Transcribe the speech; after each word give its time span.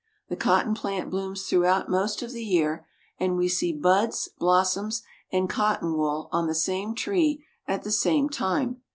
The 0.29 0.35
cotton 0.35 0.73
plant 0.73 1.11
blooms 1.11 1.43
throughout 1.43 1.87
most 1.87 2.23
of 2.23 2.31
the 2.31 2.43
year, 2.43 2.87
and 3.19 3.37
we 3.37 3.47
see 3.47 3.71
buds, 3.71 4.29
blos 4.39 4.73
soms, 4.75 5.03
and 5.31 5.47
cotton 5.47 5.95
wool 5.95 6.27
on 6.31 6.47
the 6.47 6.55
same 6.55 6.95
tree 6.95 7.45
at 7.67 7.83
the 7.83 7.91
same 7.91 8.27
time. 8.27 8.81